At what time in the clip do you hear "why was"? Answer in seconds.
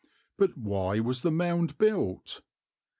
0.57-1.21